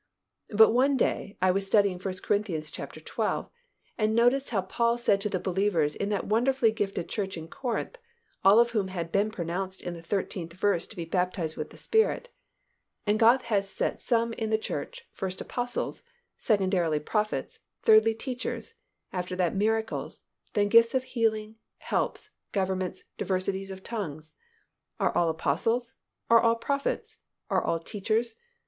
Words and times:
But 0.49 0.71
one 0.71 0.97
day 0.97 1.37
I 1.43 1.51
was 1.51 1.67
studying 1.67 1.99
1 1.99 2.13
Cor. 2.25 2.41
xii. 2.41 3.49
and 3.99 4.15
noticed 4.15 4.49
how 4.49 4.61
Paul 4.63 4.97
said 4.97 5.21
to 5.21 5.29
the 5.29 5.39
believers 5.39 5.95
in 5.95 6.09
that 6.09 6.25
wonderfully 6.25 6.71
gifted 6.71 7.07
church 7.07 7.37
in 7.37 7.47
Corinth, 7.47 7.99
all 8.43 8.59
of 8.59 8.71
whom 8.71 8.87
had 8.87 9.11
been 9.11 9.29
pronounced 9.29 9.79
in 9.79 9.93
the 9.93 10.01
thirteenth 10.01 10.53
verse 10.53 10.87
to 10.87 10.95
be 10.95 11.05
baptized 11.05 11.55
with 11.55 11.69
the 11.69 11.77
Spirit, 11.77 12.29
"And 13.05 13.19
God 13.19 13.43
hath 13.43 13.67
set 13.67 14.01
some 14.01 14.33
in 14.33 14.49
the 14.49 14.57
church, 14.57 15.05
first 15.11 15.39
apostles, 15.39 16.01
secondarily 16.35 16.97
prophets, 16.99 17.59
thirdly 17.83 18.15
teachers, 18.15 18.73
after 19.13 19.35
that 19.35 19.53
miracles, 19.55 20.23
then 20.53 20.67
gifts 20.69 20.95
of 20.95 21.03
healing, 21.03 21.59
helps, 21.77 22.31
governments, 22.53 23.03
diversities 23.19 23.69
of 23.69 23.83
tongues. 23.83 24.33
Are 24.99 25.15
all 25.15 25.29
apostles? 25.29 25.93
Are 26.27 26.41
all 26.41 26.55
prophets? 26.55 27.19
Are 27.51 27.63
all 27.63 27.77
teachers? 27.77 28.33